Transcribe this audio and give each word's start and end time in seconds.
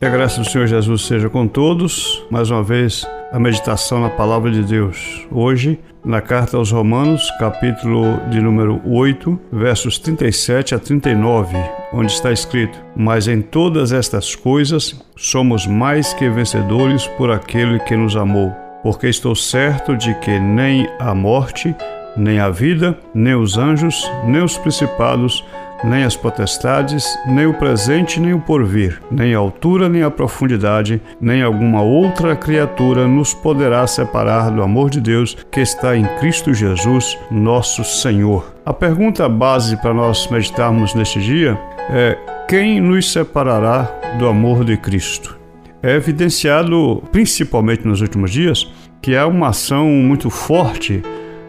Que 0.00 0.06
a 0.06 0.08
graça 0.08 0.40
do 0.40 0.48
Senhor 0.48 0.66
Jesus 0.66 1.02
seja 1.02 1.28
com 1.28 1.46
todos. 1.46 2.24
Mais 2.30 2.50
uma 2.50 2.62
vez, 2.62 3.06
a 3.30 3.38
meditação 3.38 4.00
na 4.00 4.08
palavra 4.08 4.50
de 4.50 4.62
Deus. 4.62 5.26
Hoje, 5.30 5.78
na 6.02 6.22
carta 6.22 6.56
aos 6.56 6.72
Romanos, 6.72 7.30
capítulo 7.38 8.18
de 8.30 8.40
número 8.40 8.80
8, 8.86 9.38
versos 9.52 9.98
37 9.98 10.74
a 10.74 10.78
39, 10.78 11.54
onde 11.92 12.10
está 12.12 12.32
escrito: 12.32 12.82
Mas 12.96 13.28
em 13.28 13.42
todas 13.42 13.92
estas 13.92 14.34
coisas 14.34 14.98
somos 15.18 15.66
mais 15.66 16.14
que 16.14 16.30
vencedores 16.30 17.06
por 17.06 17.30
aquele 17.30 17.78
que 17.80 17.94
nos 17.94 18.16
amou. 18.16 18.56
Porque 18.82 19.06
estou 19.06 19.34
certo 19.34 19.94
de 19.98 20.14
que 20.20 20.40
nem 20.40 20.88
a 20.98 21.14
morte, 21.14 21.76
nem 22.16 22.38
a 22.38 22.48
vida, 22.48 22.98
nem 23.12 23.34
os 23.34 23.58
anjos, 23.58 24.10
nem 24.24 24.42
os 24.42 24.56
principados, 24.56 25.44
nem 25.84 26.04
as 26.04 26.16
potestades, 26.16 27.06
nem 27.26 27.46
o 27.46 27.54
presente, 27.54 28.20
nem 28.20 28.34
o 28.34 28.40
porvir, 28.40 29.00
nem 29.10 29.34
a 29.34 29.38
altura, 29.38 29.88
nem 29.88 30.02
a 30.02 30.10
profundidade, 30.10 31.00
nem 31.20 31.42
alguma 31.42 31.82
outra 31.82 32.36
criatura 32.36 33.06
nos 33.06 33.34
poderá 33.34 33.86
separar 33.86 34.50
do 34.50 34.62
amor 34.62 34.90
de 34.90 35.00
Deus 35.00 35.36
que 35.50 35.60
está 35.60 35.96
em 35.96 36.04
Cristo 36.18 36.52
Jesus, 36.52 37.18
nosso 37.30 37.84
Senhor. 37.84 38.54
A 38.64 38.72
pergunta 38.72 39.28
base 39.28 39.76
para 39.76 39.94
nós 39.94 40.28
meditarmos 40.28 40.94
neste 40.94 41.20
dia 41.20 41.58
é: 41.90 42.16
quem 42.48 42.80
nos 42.80 43.12
separará 43.12 43.88
do 44.18 44.26
amor 44.26 44.64
de 44.64 44.76
Cristo? 44.76 45.38
É 45.82 45.94
evidenciado, 45.94 47.02
principalmente 47.10 47.86
nos 47.86 48.02
últimos 48.02 48.30
dias, 48.30 48.70
que 49.00 49.16
há 49.16 49.26
uma 49.26 49.48
ação 49.48 49.86
muito 49.86 50.28
forte 50.28 51.02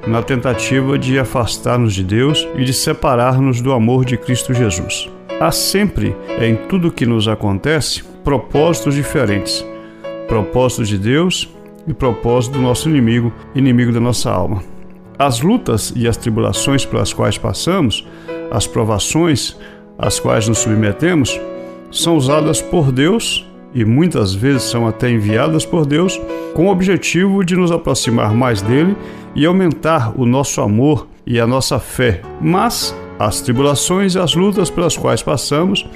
na 0.08 0.22
tentativa 0.24 0.98
de 0.98 1.20
afastar-nos 1.20 1.94
de 1.94 2.04
Deus 2.04 2.48
e 2.56 2.64
de 2.64 2.74
separar-nos 2.74 3.62
do 3.62 3.72
amor 3.72 4.06
de 4.06 4.18
Cristo 4.18 4.54
Jesus. 4.54 5.10
Há 5.40 5.52
sempre, 5.52 6.16
em 6.40 6.56
tudo 6.56 6.92
que 6.92 7.06
nos 7.06 7.28
acontece, 7.28 8.04
propósitos 8.24 8.96
diferentes: 8.96 9.66
propósitos 10.28 10.88
de 10.88 10.98
Deus 10.98 11.50
e 11.88 11.94
propósito 11.94 12.54
do 12.54 12.62
nosso 12.62 12.90
inimigo, 12.90 13.34
inimigo 13.56 13.92
da 13.92 14.00
nossa 14.00 14.32
alma. 14.32 14.64
As 15.18 15.42
lutas 15.42 15.94
e 15.96 16.08
as 16.08 16.18
tribulações 16.18 16.86
pelas 16.86 17.14
quais 17.14 17.38
passamos, 17.38 18.08
as 18.50 18.66
provações 18.66 19.56
às 19.98 20.20
quais 20.20 20.48
nos 20.48 20.60
submetemos, 20.60 21.40
são 21.92 22.16
usadas 22.16 22.62
por 22.62 22.92
Deus 22.92 23.46
e 23.74 23.86
muitas 23.86 24.34
vezes 24.34 24.64
são 24.64 24.88
até 24.88 25.10
enviadas 25.10 25.66
por 25.66 25.86
Deus 25.86 26.20
com 26.54 26.68
o 26.68 26.72
objetivo 26.72 27.44
de 27.44 27.56
nos 27.56 27.72
aproximar 27.72 28.34
mais 28.34 28.62
dele 28.62 28.96
e 29.36 29.46
aumentar 29.46 30.14
o 30.20 30.26
nosso 30.26 30.62
amor 30.62 31.08
e 31.26 31.40
a 31.40 31.48
nossa 31.48 31.80
fé. 31.80 32.22
Mas 32.42 32.96
as 33.18 33.42
tribulações 33.42 34.16
e 34.16 34.20
as 34.20 34.36
lutas 34.36 34.70
pelas 34.70 34.98
quais 34.98 35.22
passamos 35.22 35.88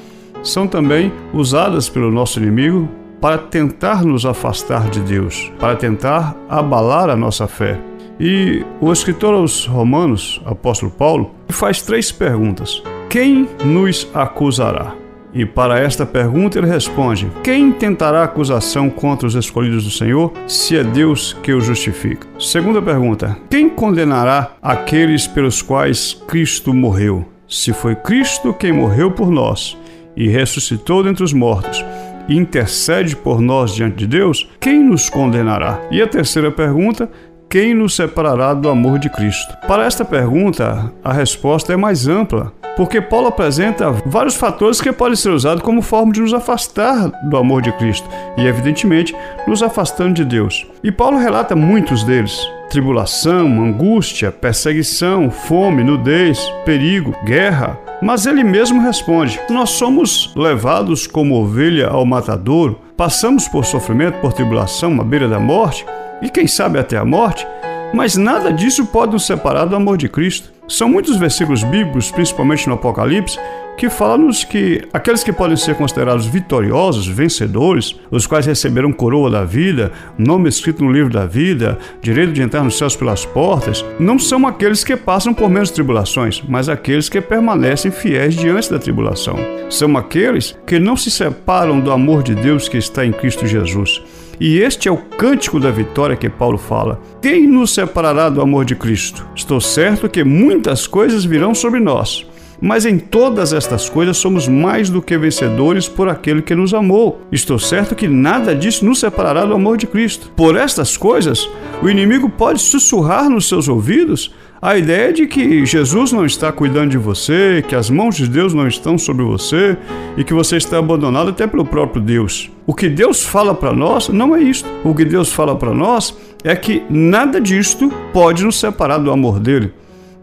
são 0.43 0.67
também 0.67 1.11
usadas 1.33 1.89
pelo 1.89 2.11
nosso 2.11 2.39
inimigo 2.39 2.87
para 3.19 3.37
tentar 3.37 4.03
nos 4.03 4.25
afastar 4.25 4.89
de 4.89 4.99
Deus, 4.99 5.51
para 5.59 5.75
tentar 5.75 6.35
abalar 6.47 7.09
a 7.09 7.15
nossa 7.15 7.47
fé. 7.47 7.79
E 8.19 8.63
o 8.79 8.93
escritor 8.93 9.33
aos 9.33 9.65
Romanos, 9.65 10.41
apóstolo 10.45 10.91
Paulo, 10.91 11.31
faz 11.49 11.81
três 11.81 12.11
perguntas: 12.11 12.81
Quem 13.09 13.49
nos 13.63 14.07
acusará? 14.13 15.04
E 15.35 15.45
para 15.45 15.77
esta 15.77 16.05
pergunta 16.05 16.57
ele 16.57 16.67
responde: 16.67 17.29
Quem 17.43 17.69
tentará 17.73 18.23
acusação 18.23 18.89
contra 18.89 19.27
os 19.27 19.35
escolhidos 19.35 19.83
do 19.83 19.91
Senhor, 19.91 20.31
se 20.47 20.77
é 20.77 20.83
Deus 20.83 21.33
que 21.43 21.51
os 21.51 21.65
justifica? 21.65 22.25
Segunda 22.39 22.81
pergunta: 22.81 23.37
Quem 23.49 23.69
condenará 23.69 24.53
aqueles 24.61 25.27
pelos 25.27 25.61
quais 25.61 26.13
Cristo 26.25 26.73
morreu? 26.73 27.25
Se 27.49 27.73
foi 27.73 27.95
Cristo 27.95 28.53
quem 28.53 28.71
morreu 28.71 29.11
por 29.11 29.29
nós 29.29 29.77
e 30.15 30.29
ressuscitou 30.29 31.03
dentre 31.03 31.23
os 31.23 31.33
mortos, 31.33 31.83
e 32.29 32.35
intercede 32.37 33.13
por 33.13 33.41
nós 33.41 33.75
diante 33.75 33.97
de 33.97 34.07
Deus, 34.07 34.49
quem 34.59 34.81
nos 34.81 35.09
condenará? 35.09 35.81
E 35.91 36.01
a 36.01 36.07
terceira 36.07 36.49
pergunta: 36.49 37.11
quem 37.49 37.73
nos 37.73 37.93
separará 37.93 38.53
do 38.53 38.69
amor 38.69 38.99
de 38.99 39.09
Cristo? 39.09 39.53
Para 39.67 39.83
esta 39.83 40.05
pergunta, 40.05 40.93
a 41.03 41.11
resposta 41.11 41.73
é 41.73 41.75
mais 41.75 42.07
ampla 42.07 42.53
porque 42.75 42.99
Paulo 42.99 43.27
apresenta 43.27 43.91
vários 44.05 44.35
fatores 44.35 44.81
que 44.81 44.91
podem 44.91 45.15
ser 45.15 45.29
usados 45.29 45.63
como 45.63 45.81
forma 45.81 46.11
de 46.11 46.21
nos 46.21 46.33
afastar 46.33 47.09
do 47.23 47.37
amor 47.37 47.61
de 47.61 47.71
Cristo 47.73 48.07
e, 48.37 48.45
evidentemente, 48.45 49.15
nos 49.47 49.63
afastando 49.63 50.13
de 50.13 50.25
Deus. 50.25 50.67
E 50.83 50.91
Paulo 50.91 51.17
relata 51.17 51.55
muitos 51.55 52.03
deles: 52.03 52.37
tribulação, 52.69 53.47
angústia, 53.63 54.31
perseguição, 54.31 55.31
fome, 55.31 55.83
nudez, 55.83 56.39
perigo, 56.65 57.15
guerra. 57.23 57.79
Mas 58.01 58.25
ele 58.25 58.43
mesmo 58.43 58.81
responde: 58.81 59.39
Nós 59.49 59.71
somos 59.71 60.33
levados 60.35 61.07
como 61.07 61.35
ovelha 61.35 61.87
ao 61.87 62.05
matador, 62.05 62.75
passamos 62.97 63.47
por 63.47 63.65
sofrimento, 63.65 64.19
por 64.19 64.33
tribulação, 64.33 64.99
à 64.99 65.03
beira 65.03 65.29
da 65.29 65.39
morte, 65.39 65.85
e 66.21 66.29
quem 66.29 66.47
sabe 66.47 66.77
até 66.77 66.97
a 66.97 67.05
morte, 67.05 67.47
mas 67.93 68.17
nada 68.17 68.51
disso 68.51 68.85
pode 68.87 69.13
nos 69.13 69.25
separar 69.25 69.65
do 69.65 69.75
amor 69.75 69.97
de 69.97 70.09
Cristo. 70.09 70.54
São 70.67 70.89
muitos 70.89 71.17
versículos 71.17 71.63
bíblicos, 71.63 72.09
principalmente 72.11 72.67
no 72.67 72.73
Apocalipse, 72.73 73.37
que 73.77 73.89
falam-nos 73.89 74.43
que 74.43 74.81
aqueles 74.93 75.23
que 75.23 75.33
podem 75.33 75.57
ser 75.57 75.75
considerados 75.75 76.25
vitoriosos, 76.25 77.07
vencedores, 77.07 77.95
os 78.09 78.25
quais 78.25 78.45
receberam 78.45 78.91
coroa 78.91 79.29
da 79.29 79.43
vida, 79.43 79.91
nome 80.17 80.49
escrito 80.49 80.83
no 80.83 80.91
livro 80.91 81.11
da 81.11 81.25
vida, 81.25 81.77
direito 82.01 82.33
de 82.33 82.41
entrar 82.41 82.63
nos 82.63 82.77
céus 82.77 82.95
pelas 82.95 83.25
portas, 83.25 83.85
não 83.99 84.17
são 84.17 84.47
aqueles 84.47 84.83
que 84.83 84.95
passam 84.95 85.33
por 85.33 85.49
menos 85.49 85.71
tribulações, 85.71 86.41
mas 86.47 86.69
aqueles 86.69 87.09
que 87.09 87.21
permanecem 87.21 87.91
fiéis 87.91 88.35
diante 88.35 88.71
da 88.71 88.79
tribulação. 88.79 89.37
São 89.69 89.95
aqueles 89.97 90.57
que 90.65 90.79
não 90.79 90.95
se 90.95 91.11
separam 91.11 91.79
do 91.79 91.91
amor 91.91 92.23
de 92.23 92.33
Deus 92.33 92.67
que 92.69 92.77
está 92.77 93.05
em 93.05 93.11
Cristo 93.11 93.45
Jesus. 93.45 94.01
E 94.39 94.59
este 94.59 94.87
é 94.87 94.91
o 94.91 94.97
cântico 94.97 95.59
da 95.59 95.71
vitória 95.71 96.15
que 96.15 96.29
Paulo 96.29 96.57
fala. 96.57 96.99
Quem 97.21 97.47
nos 97.47 97.73
separará 97.73 98.29
do 98.29 98.41
amor 98.41 98.65
de 98.65 98.75
Cristo? 98.75 99.25
Estou 99.35 99.61
certo 99.61 100.09
que 100.09 100.23
muitas 100.23 100.87
coisas 100.87 101.23
virão 101.23 101.55
sobre 101.55 101.79
nós. 101.79 102.25
Mas 102.61 102.85
em 102.85 102.97
todas 102.97 103.53
estas 103.53 103.89
coisas 103.89 104.17
somos 104.17 104.47
mais 104.47 104.89
do 104.89 105.01
que 105.01 105.17
vencedores 105.17 105.87
por 105.87 106.07
aquele 106.07 106.41
que 106.41 106.55
nos 106.55 106.73
amou. 106.73 107.21
Estou 107.31 107.59
certo 107.59 107.95
que 107.95 108.07
nada 108.07 108.55
disso 108.55 108.85
nos 108.85 108.99
separará 108.99 109.45
do 109.45 109.53
amor 109.53 109.77
de 109.77 109.87
Cristo. 109.87 110.31
Por 110.35 110.55
estas 110.55 110.95
coisas, 110.95 111.49
o 111.81 111.89
inimigo 111.89 112.29
pode 112.29 112.61
sussurrar 112.61 113.29
nos 113.29 113.47
seus 113.47 113.67
ouvidos 113.67 114.33
a 114.61 114.77
ideia 114.77 115.11
de 115.11 115.27
que 115.27 115.65
Jesus 115.65 116.11
não 116.11 116.25
está 116.25 116.51
cuidando 116.51 116.91
de 116.91 116.97
você, 116.97 117.63
que 117.67 117.75
as 117.75 117.89
mãos 117.89 118.15
de 118.15 118.27
Deus 118.27 118.53
não 118.53 118.67
estão 118.67 118.97
sobre 118.97 119.23
você 119.23 119.77
e 120.17 120.23
que 120.23 120.33
você 120.33 120.57
está 120.57 120.79
abandonado 120.79 121.29
até 121.29 121.45
pelo 121.45 121.65
próprio 121.65 122.01
Deus. 122.01 122.54
O 122.67 122.73
que 122.73 122.89
Deus 122.89 123.23
fala 123.23 123.53
para 123.53 123.73
nós 123.73 124.09
não 124.09 124.35
é 124.35 124.41
isto. 124.41 124.67
O 124.83 124.95
que 124.95 125.05
Deus 125.05 125.31
fala 125.31 125.55
para 125.55 125.71
nós 125.71 126.17
é 126.43 126.55
que 126.55 126.83
nada 126.89 127.39
disto 127.39 127.91
pode 128.11 128.43
nos 128.43 128.59
separar 128.59 128.97
do 128.97 129.11
amor 129.11 129.39
dele. 129.39 129.71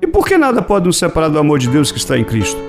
E 0.01 0.07
por 0.09 0.27
que 0.27 0.37
nada 0.37 0.61
pode 0.61 0.87
nos 0.87 0.99
separar 0.99 1.29
do 1.29 1.39
amor 1.39 1.61
de 1.61 1.69
Deus 1.69 1.93
que 1.93 1.99
está 1.99 2.19
em 2.19 2.25
Cristo? 2.25 2.61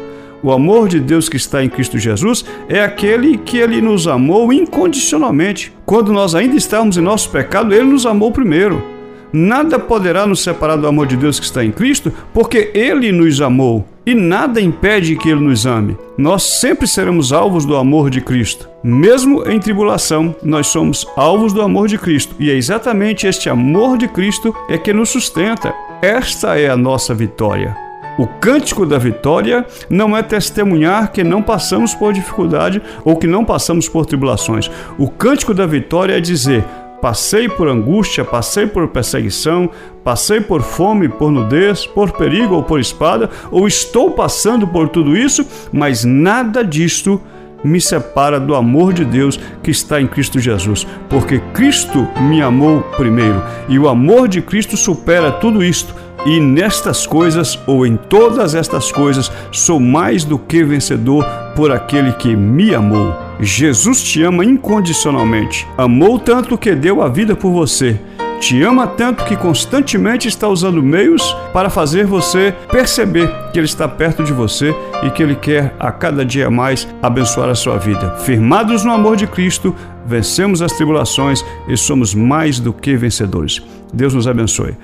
O 0.43 0.51
amor 0.51 0.87
de 0.87 0.99
Deus 0.99 1.27
que 1.27 1.37
está 1.37 1.63
em 1.63 1.69
Cristo 1.69 1.97
Jesus 1.97 2.45
é 2.69 2.83
aquele 2.83 3.37
que 3.37 3.57
ele 3.57 3.81
nos 3.81 4.07
amou 4.07 4.53
incondicionalmente. 4.53 5.73
Quando 5.85 6.13
nós 6.13 6.35
ainda 6.35 6.55
estávamos 6.55 6.97
em 6.97 7.01
nosso 7.01 7.31
pecado, 7.31 7.73
ele 7.73 7.85
nos 7.85 8.05
amou 8.05 8.31
primeiro. 8.31 8.83
Nada 9.31 9.79
poderá 9.79 10.27
nos 10.27 10.43
separar 10.43 10.75
do 10.75 10.85
amor 10.85 11.07
de 11.07 11.17
Deus 11.17 11.39
que 11.39 11.45
está 11.45 11.65
em 11.65 11.71
Cristo, 11.71 12.13
porque 12.31 12.69
Ele 12.75 13.11
nos 13.11 13.41
amou. 13.41 13.87
E 14.05 14.13
nada 14.13 14.61
impede 14.61 15.15
que 15.15 15.29
Ele 15.29 15.39
nos 15.39 15.65
ame. 15.65 15.97
Nós 16.15 16.43
sempre 16.43 16.85
seremos 16.85 17.33
alvos 17.33 17.65
do 17.65 17.75
amor 17.75 18.11
de 18.11 18.21
Cristo. 18.21 18.72
Mesmo 18.83 19.49
em 19.49 19.61
tribulação, 19.61 20.35
nós 20.43 20.67
somos 20.67 21.07
alvos 21.15 21.53
do 21.53 21.61
amor 21.61 21.87
de 21.87 21.97
Cristo. 21.97 22.35
E 22.37 22.51
é 22.51 22.53
exatamente 22.53 23.25
este 23.25 23.49
amor 23.49 23.97
de 23.97 24.09
Cristo 24.09 24.53
é 24.69 24.77
que 24.77 24.91
nos 24.91 25.07
sustenta. 25.07 25.73
Esta 26.01 26.59
é 26.59 26.69
a 26.69 26.75
nossa 26.75 27.13
vitória. 27.13 27.77
O 28.19 28.27
cântico 28.27 28.85
da 28.85 28.97
vitória 28.97 29.65
não 29.89 30.17
é 30.17 30.21
testemunhar 30.21 31.13
que 31.13 31.23
não 31.23 31.41
passamos 31.41 31.95
por 31.95 32.11
dificuldade 32.11 32.81
ou 33.05 33.15
que 33.15 33.25
não 33.25 33.45
passamos 33.45 33.87
por 33.87 34.05
tribulações. 34.05 34.69
O 34.97 35.09
cântico 35.09 35.53
da 35.53 35.65
vitória 35.65 36.17
é 36.17 36.19
dizer: 36.19 36.65
Passei 37.01 37.47
por 37.47 37.69
angústia, 37.69 38.25
passei 38.25 38.67
por 38.67 38.89
perseguição, 38.89 39.69
passei 40.03 40.41
por 40.41 40.61
fome, 40.61 41.07
por 41.07 41.31
nudez, 41.31 41.85
por 41.85 42.11
perigo 42.11 42.55
ou 42.55 42.63
por 42.63 42.81
espada, 42.81 43.29
ou 43.49 43.65
estou 43.65 44.11
passando 44.11 44.67
por 44.67 44.89
tudo 44.89 45.15
isso, 45.15 45.47
mas 45.71 46.03
nada 46.03 46.65
disto 46.65 47.21
me 47.63 47.79
separa 47.79 48.39
do 48.39 48.55
amor 48.55 48.93
de 48.93 49.05
Deus 49.05 49.39
que 49.61 49.71
está 49.71 50.01
em 50.01 50.07
Cristo 50.07 50.39
Jesus, 50.39 50.85
porque 51.09 51.39
Cristo 51.53 52.07
me 52.21 52.41
amou 52.41 52.81
primeiro 52.97 53.41
e 53.69 53.79
o 53.79 53.87
amor 53.87 54.27
de 54.27 54.41
Cristo 54.41 54.75
supera 54.75 55.31
tudo 55.31 55.63
isto. 55.63 55.95
E 56.25 56.39
nestas 56.39 57.05
coisas, 57.05 57.59
ou 57.67 57.85
em 57.85 57.97
todas 57.97 58.55
estas 58.55 58.89
coisas, 58.89 59.29
sou 59.51 59.77
mais 59.77 60.23
do 60.23 60.39
que 60.39 60.63
vencedor 60.63 61.25
por 61.53 61.69
aquele 61.69 62.13
que 62.13 62.33
me 62.33 62.73
amou. 62.73 63.13
Jesus 63.41 64.01
te 64.01 64.23
ama 64.23 64.45
incondicionalmente. 64.45 65.67
Amou 65.77 66.17
tanto 66.17 66.57
que 66.57 66.73
deu 66.73 67.01
a 67.01 67.09
vida 67.09 67.35
por 67.35 67.51
você 67.51 67.99
te 68.43 68.61
ama 68.61 68.85
tanto 68.85 69.23
que 69.23 69.37
constantemente 69.37 70.27
está 70.27 70.49
usando 70.49 70.83
meios 70.83 71.33
para 71.53 71.69
fazer 71.69 72.05
você 72.05 72.53
perceber 72.69 73.31
que 73.53 73.59
Ele 73.59 73.65
está 73.65 73.87
perto 73.87 74.21
de 74.21 74.33
você 74.33 74.75
e 75.01 75.09
que 75.09 75.23
Ele 75.23 75.35
quer 75.35 75.73
a 75.79 75.93
cada 75.93 76.25
dia 76.25 76.49
mais 76.49 76.85
abençoar 77.01 77.49
a 77.49 77.55
sua 77.55 77.77
vida. 77.77 78.17
Firmados 78.17 78.83
no 78.83 78.91
amor 78.91 79.15
de 79.15 79.27
Cristo, 79.27 79.73
vencemos 80.05 80.61
as 80.61 80.73
tribulações 80.73 81.43
e 81.69 81.77
somos 81.77 82.13
mais 82.13 82.59
do 82.59 82.73
que 82.73 82.97
vencedores. 82.97 83.61
Deus 83.93 84.13
nos 84.13 84.27
abençoe. 84.27 84.75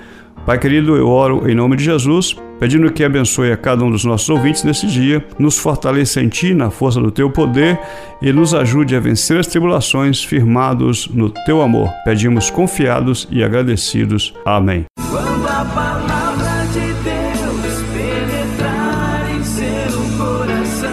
Pai 0.46 0.58
querido, 0.58 0.96
eu 0.96 1.06
oro 1.06 1.46
em 1.46 1.54
nome 1.54 1.76
de 1.76 1.84
Jesus, 1.84 2.34
pedindo 2.60 2.92
que 2.92 3.02
abençoe 3.02 3.50
a 3.50 3.56
cada 3.56 3.82
um 3.82 3.90
dos 3.90 4.04
nossos 4.04 4.28
ouvintes 4.28 4.62
nesse 4.62 4.86
dia, 4.86 5.24
nos 5.38 5.58
fortaleça 5.58 6.20
em 6.20 6.28
Ti, 6.28 6.52
na 6.52 6.70
força 6.70 7.00
do 7.00 7.10
Teu 7.10 7.30
poder 7.30 7.80
e 8.20 8.32
nos 8.32 8.54
ajude 8.54 8.94
a 8.94 9.00
vencer 9.00 9.40
as 9.40 9.46
tribulações 9.46 10.22
firmados 10.22 11.08
no 11.08 11.30
Teu 11.30 11.62
amor. 11.62 11.90
Pedimos 12.04 12.50
confiados 12.50 13.26
e 13.30 13.42
agradecidos. 13.42 14.34
Amém. 14.44 14.84
Quando 15.10 15.48
a 15.48 15.64
palavra 15.64 16.66
de 16.72 16.92
Deus 17.02 17.82
penetrar 17.94 19.30
em 19.34 19.42
seu 19.42 19.98
coração. 20.18 20.90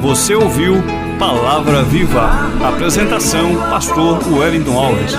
Você 0.00 0.34
ouviu 0.34 0.82
Palavra 1.18 1.82
Viva. 1.82 2.30
Apresentação: 2.62 3.56
Pastor 3.70 4.20
Wellington 4.32 4.78
Alves. 4.78 5.14